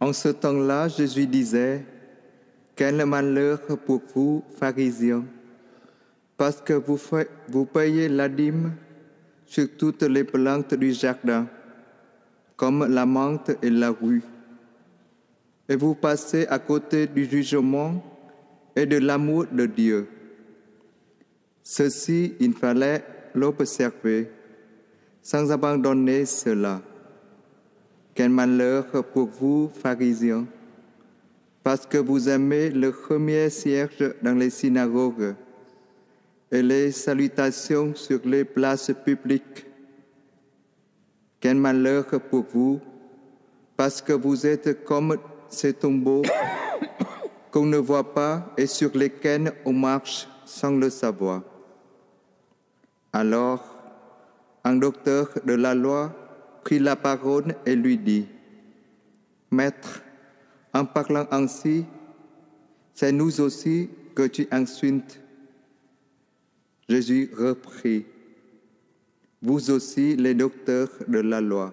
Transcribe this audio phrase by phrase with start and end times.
[0.00, 1.84] En ce temps-là, Jésus disait,
[2.76, 5.24] Quel malheur pour vous, pharisiens,
[6.36, 8.72] parce que vous, payez la dîme
[9.44, 11.48] sur toutes les plantes du jardin,
[12.56, 14.22] comme la menthe et la rue.
[15.68, 18.02] Et vous passez à côté du jugement
[18.76, 20.08] et de l'amour de Dieu.
[21.64, 23.04] Ceci, il fallait
[23.34, 24.30] l'observer
[25.20, 26.80] sans abandonner cela.
[28.18, 30.44] Quel malheur pour vous, pharisiens,
[31.62, 35.36] parce que vous aimez le premier siège dans les synagogues
[36.50, 39.66] et les salutations sur les places publiques.
[41.38, 42.80] Quel malheur pour vous,
[43.76, 45.16] parce que vous êtes comme
[45.48, 46.22] ces tombeaux
[47.52, 51.42] qu'on ne voit pas et sur lesquels on marche sans le savoir.
[53.12, 53.62] Alors,
[54.64, 56.27] un docteur de la loi
[56.76, 58.26] la parole et lui dit,
[59.50, 60.02] Maître,
[60.74, 61.86] en parlant ainsi,
[62.92, 65.20] c'est nous aussi que tu insultes.
[66.88, 68.04] Jésus reprit,
[69.40, 71.72] Vous aussi les docteurs de la loi,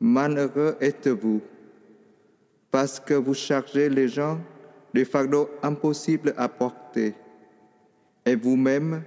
[0.00, 1.40] malheureux êtes-vous,
[2.70, 4.40] parce que vous chargez les gens
[4.94, 7.14] des fardeaux impossibles à porter,
[8.24, 9.02] et vous-même,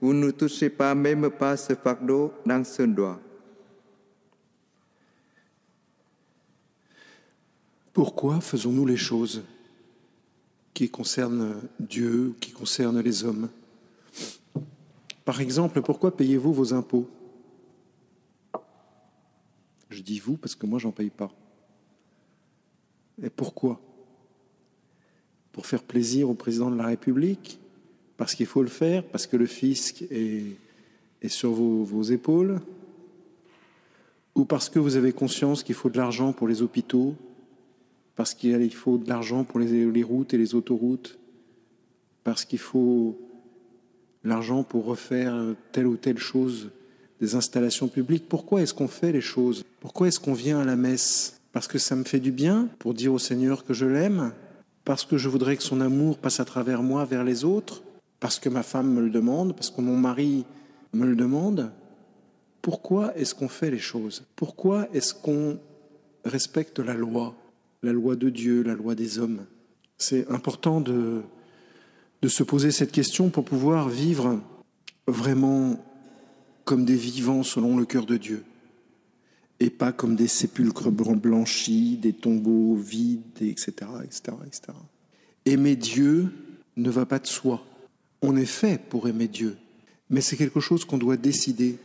[0.00, 3.20] vous ne touchez pas même pas ce fardeau dans ce doigt.
[7.98, 9.42] Pourquoi faisons-nous les choses
[10.72, 13.48] qui concernent Dieu, qui concernent les hommes?
[15.24, 17.08] Par exemple, pourquoi payez-vous vos impôts?
[19.90, 21.32] Je dis vous parce que moi, j'en paye pas.
[23.20, 23.80] Et pourquoi?
[25.50, 27.58] Pour faire plaisir au président de la République
[28.16, 30.56] Parce qu'il faut le faire Parce que le fisc est,
[31.26, 32.60] sur vos épaules?
[34.36, 37.16] Ou parce que vous avez conscience qu'il faut de l'argent pour les hôpitaux?
[38.18, 41.20] Parce qu'il faut de l'argent pour les, routes et les autoroutes,
[42.24, 43.16] parce qu'il faut
[44.24, 46.70] l'argent pour refaire telle ou telle chose,
[47.20, 48.28] des installations publiques.
[48.28, 49.62] Pourquoi est-ce qu'on fait les choses?
[49.78, 51.38] Pourquoi est-ce qu'on vient à la messe?
[51.52, 54.32] Parce que ça me fait du bien pour dire au Seigneur que je l'aime
[54.84, 57.84] Parce que je voudrais que son amour passe à travers moi vers les autres
[58.18, 60.44] Parce que ma femme me le demande Parce que mon mari
[60.92, 61.70] me le demande.
[62.62, 64.24] Pourquoi est-ce qu'on fait les choses?
[64.34, 65.60] Pourquoi est-ce qu'on
[66.24, 67.36] respecte la loi?
[67.82, 69.44] La loi de Dieu, la loi des hommes.
[69.98, 71.22] C'est important de,
[72.22, 74.40] de se poser cette question pour pouvoir vivre
[75.06, 75.84] vraiment
[76.64, 78.44] comme des vivants selon le cœur de Dieu,
[79.60, 83.72] et pas comme des sépulcres blanchis, des tombeaux vides, etc.,
[84.04, 84.60] etc., etc.
[85.46, 86.30] Aimer Dieu
[86.76, 87.64] ne va pas de soi.
[88.20, 89.56] On est fait pour aimer Dieu,
[90.10, 91.78] mais c'est quelque chose qu'on doit décider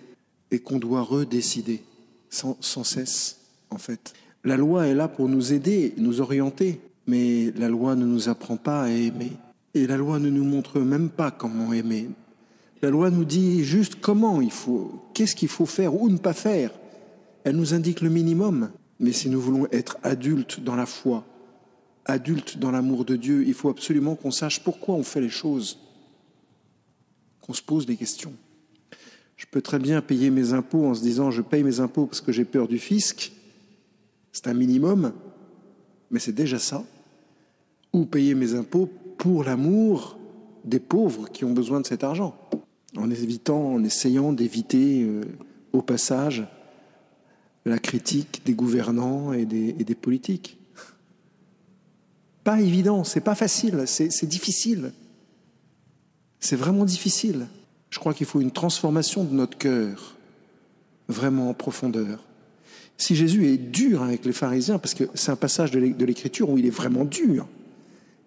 [0.51, 1.81] et qu'on doit redécider
[2.29, 3.39] sans, sans cesse,
[3.69, 4.13] en fait.
[4.43, 8.57] La loi est là pour nous aider, nous orienter, mais la loi ne nous apprend
[8.57, 9.31] pas à aimer.
[9.73, 12.09] Et la loi ne nous montre même pas comment aimer.
[12.81, 16.33] La loi nous dit juste comment il faut, qu'est-ce qu'il faut faire ou ne pas
[16.33, 16.71] faire.
[17.45, 18.69] Elle nous indique le minimum.
[18.99, 21.25] Mais si nous voulons être adultes dans la foi,
[22.05, 25.79] adultes dans l'amour de Dieu, il faut absolument qu'on sache pourquoi on fait les choses,
[27.41, 28.33] qu'on se pose des questions.
[29.37, 32.21] Je peux très bien payer mes impôts en se disant je paye mes impôts parce
[32.21, 33.31] que j'ai peur du fisc,
[34.33, 35.13] c'est un minimum,
[36.11, 36.83] mais c'est déjà ça.
[37.93, 40.17] Ou payer mes impôts pour l'amour
[40.65, 42.35] des pauvres qui ont besoin de cet argent,
[42.97, 45.21] en évitant, en essayant d'éviter euh,
[45.71, 46.45] au passage
[47.65, 50.57] la critique des gouvernants et des, et des politiques.
[52.43, 54.91] Pas évident, c'est pas facile, c'est difficile.
[56.39, 57.47] C'est vraiment difficile.
[57.89, 60.17] Je crois qu'il faut une transformation de notre cœur,
[61.07, 62.19] vraiment en profondeur
[62.97, 66.57] si Jésus est dur avec les pharisiens, parce que c'est un passage de l'Écriture où
[66.57, 67.47] il est vraiment dur,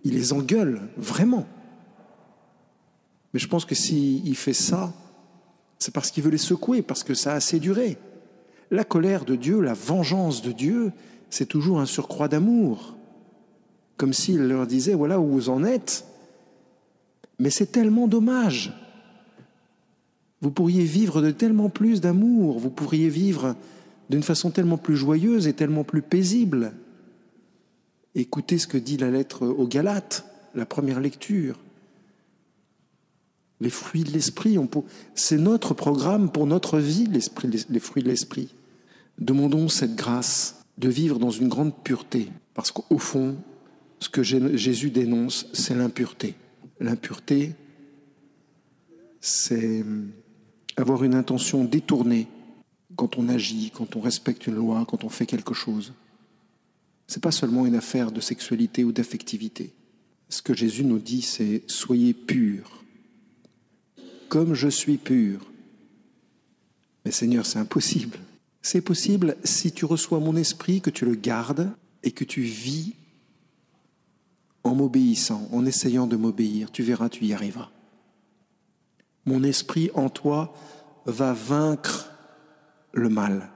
[0.04, 1.46] il les engueule, vraiment.
[3.32, 4.92] Mais je pense que s'il fait ça,
[5.78, 7.98] c'est parce qu'il veut les secouer, parce que ça a assez duré.
[8.70, 10.92] La colère de Dieu, la vengeance de Dieu,
[11.30, 12.96] c'est toujours un surcroît d'amour.
[13.96, 16.06] Comme s'il leur disait, voilà où vous en êtes.
[17.38, 18.72] Mais c'est tellement dommage.
[20.40, 23.56] Vous pourriez vivre de tellement plus d'amour, vous pourriez vivre
[24.10, 26.72] d'une façon tellement plus joyeuse et tellement plus paisible.
[28.14, 30.24] Écoutez ce que dit la lettre aux Galates,
[30.54, 31.58] la première lecture.
[33.60, 34.58] Les fruits de l'esprit,
[35.14, 38.54] c'est notre programme pour notre vie, les fruits de l'esprit.
[39.18, 43.36] Demandons cette grâce de vivre dans une grande pureté, parce qu'au fond,
[43.98, 46.34] ce que Jésus dénonce, c'est l'impureté.
[46.80, 47.54] L'impureté,
[49.22, 49.82] c'est
[50.76, 52.28] avoir une intention détournée
[52.96, 55.92] quand on agit, quand on respecte une loi, quand on fait quelque chose.
[57.06, 59.72] Ce n'est pas seulement une affaire de sexualité ou d'affectivité.
[60.28, 62.82] Ce que Jésus nous dit, c'est soyez purs,
[64.28, 65.46] comme je suis pur.
[67.04, 68.18] Mais Seigneur, c'est impossible.
[68.62, 71.70] C'est possible si tu reçois mon esprit, que tu le gardes
[72.02, 72.94] et que tu vis
[74.64, 76.72] en m'obéissant, en essayant de m'obéir.
[76.72, 77.70] Tu verras, tu y arriveras.
[79.24, 80.52] Mon esprit en toi
[81.04, 82.10] va vaincre
[82.96, 83.50] le mal.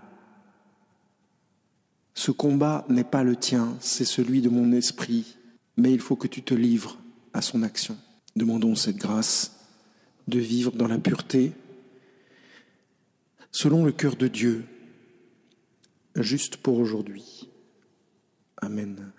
[2.14, 5.36] Ce combat n'est pas le tien, c'est celui de mon esprit,
[5.76, 6.98] mais il faut que tu te livres
[7.32, 7.96] à son action.
[8.36, 9.56] Demandons cette grâce
[10.28, 11.52] de vivre dans la pureté,
[13.50, 14.64] selon le cœur de Dieu,
[16.14, 17.48] juste pour aujourd'hui.
[18.58, 19.12] Amen.